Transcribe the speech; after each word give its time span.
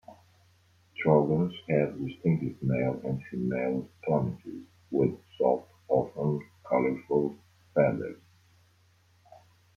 Trogons 0.97 1.53
have 1.69 1.95
distinctive 2.03 2.55
male 2.63 2.99
and 3.03 3.21
female 3.29 3.87
plumages, 4.03 4.63
with 4.89 5.13
soft, 5.37 5.67
often 5.89 6.39
colourful, 6.67 7.37
feathers. 7.75 8.17